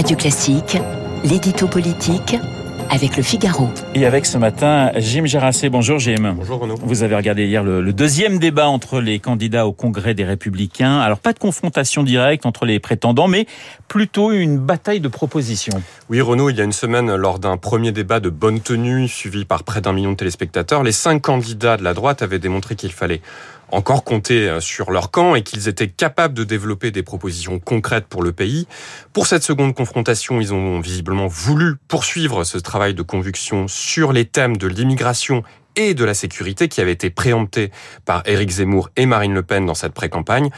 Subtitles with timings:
[0.00, 0.78] Radio Classique,
[1.24, 2.34] l'édito politique
[2.88, 3.68] avec le Figaro.
[3.94, 5.68] Et avec ce matin, Jim Gerassé.
[5.68, 6.36] Bonjour Jim.
[6.38, 6.76] Bonjour Renaud.
[6.82, 11.00] Vous avez regardé hier le, le, deuxième débat entre les candidats au Congrès des Républicains.
[11.00, 13.44] Alors pas de confrontation directe entre les prétendants, mais
[13.88, 15.82] plutôt une bataille de propositions.
[16.08, 19.44] Oui Renaud, il y a une semaine, lors d'un premier débat de bonne tenue, suivi
[19.44, 22.92] par près d'un million de téléspectateurs, les cinq candidats de la droite avaient démontré qu'il
[22.92, 23.20] fallait
[23.72, 28.06] encore compter euh, sur leur camp et qu'ils étaient capables de développer des propositions concrètes
[28.06, 28.66] pour le pays.
[29.12, 34.24] Pour cette seconde confrontation, ils ont visiblement voulu poursuivre ce travail de conviction sur les
[34.24, 35.42] thèmes de l'immigration
[35.76, 37.70] et de la sécurité qui avait été préempté
[38.04, 40.50] par Éric Zemmour et Marine Le Pen dans cette pré-campagne.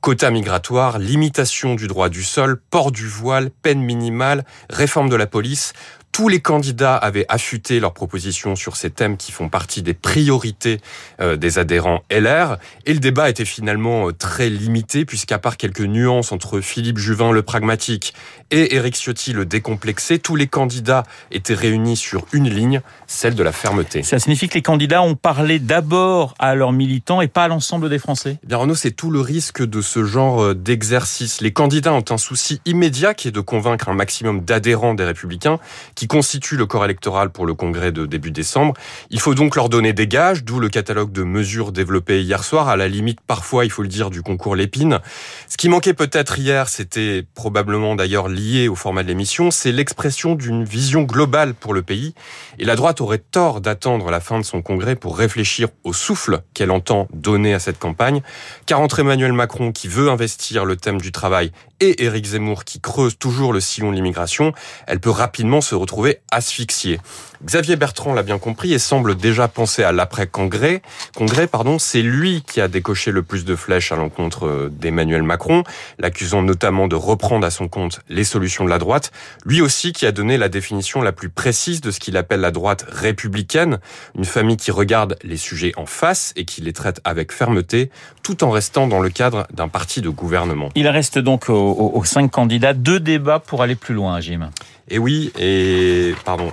[0.00, 5.26] Quota migratoire, limitation du droit du sol, port du voile, peine minimale, réforme de la
[5.26, 5.74] police,
[6.12, 10.80] tous les candidats avaient affûté leurs propositions sur ces thèmes qui font partie des priorités
[11.20, 12.58] euh, des adhérents LR.
[12.86, 17.32] Et le débat était finalement euh, très limité puisqu'à part quelques nuances entre Philippe Juvin,
[17.32, 18.14] le pragmatique,
[18.50, 23.42] et Éric Ciotti, le décomplexé, tous les candidats étaient réunis sur une ligne, celle de
[23.42, 24.02] la fermeté.
[24.02, 27.88] Ça signifie que les candidats ont parlé d'abord à leurs militants et pas à l'ensemble
[27.88, 28.38] des Français?
[28.42, 31.40] Eh Bien Renaud, c'est tout le risque de ce genre euh, d'exercice.
[31.40, 35.58] Les candidats ont un souci immédiat qui est de convaincre un maximum d'adhérents des Républicains
[35.94, 38.74] qui constitue le corps électoral pour le congrès de début décembre.
[39.10, 42.68] Il faut donc leur donner des gages, d'où le catalogue de mesures développé hier soir,
[42.68, 44.98] à la limite parfois, il faut le dire, du concours Lépine.
[45.46, 50.34] Ce qui manquait peut-être hier, c'était probablement d'ailleurs lié au format de l'émission, c'est l'expression
[50.34, 52.12] d'une vision globale pour le pays.
[52.58, 56.42] Et la droite aurait tort d'attendre la fin de son congrès pour réfléchir au souffle
[56.54, 58.20] qu'elle entend donner à cette campagne,
[58.66, 62.80] car entre Emmanuel Macron qui veut investir le thème du travail et Éric Zemmour qui
[62.80, 64.52] creuse toujours le sillon de l'immigration,
[64.86, 65.89] elle peut rapidement se retrouver
[66.30, 67.00] asphyxiée.
[67.44, 70.82] Xavier Bertrand l'a bien compris et semble déjà penser à l'après-congrès.
[71.16, 75.64] Congrès, pardon, c'est lui qui a décoché le plus de flèches à l'encontre d'Emmanuel Macron,
[75.98, 79.10] l'accusant notamment de reprendre à son compte les solutions de la droite.
[79.46, 82.50] Lui aussi qui a donné la définition la plus précise de ce qu'il appelle la
[82.50, 83.78] droite républicaine,
[84.16, 87.90] une famille qui regarde les sujets en face et qui les traite avec fermeté,
[88.22, 90.68] tout en restant dans le cadre d'un parti de gouvernement.
[90.74, 94.50] Il reste donc aux, aux cinq candidats deux débats pour aller plus loin, Jim.
[94.92, 95.79] Et oui, et
[96.24, 96.52] pardon.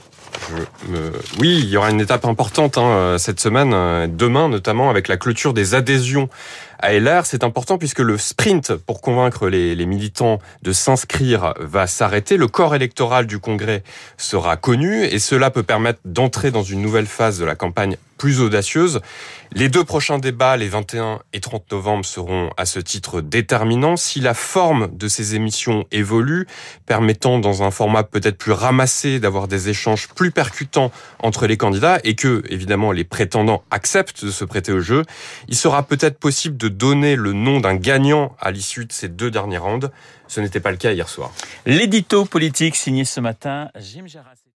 [1.39, 3.71] Oui, il y aura une étape importante hein, cette semaine,
[4.15, 6.29] demain notamment, avec la clôture des adhésions
[6.79, 7.25] à LR.
[7.25, 12.37] C'est important puisque le sprint pour convaincre les militants de s'inscrire va s'arrêter.
[12.37, 13.83] Le corps électoral du Congrès
[14.17, 18.41] sera connu et cela peut permettre d'entrer dans une nouvelle phase de la campagne plus
[18.41, 19.01] audacieuse.
[19.53, 23.95] Les deux prochains débats, les 21 et 30 novembre, seront à ce titre déterminants.
[23.95, 26.47] Si la forme de ces émissions évolue,
[26.85, 31.99] permettant dans un format peut-être plus ramassé d'avoir des échanges plus percutants entre les candidats
[32.03, 35.03] et que, évidemment, les prétendants acceptent de se prêter au jeu,
[35.47, 39.31] il sera peut-être possible de donner le nom d'un gagnant à l'issue de ces deux
[39.31, 39.89] derniers rounds.
[40.27, 41.31] Ce n'était pas le cas hier soir.
[41.65, 44.05] L'édito politique signé ce matin, Jim.